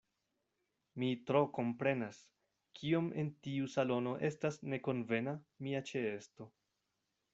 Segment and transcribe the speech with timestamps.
[1.01, 2.21] Mi tro komprenas,
[2.79, 5.35] kiom en tiu salono estas nekonvena
[5.67, 6.49] mia ĉeesto.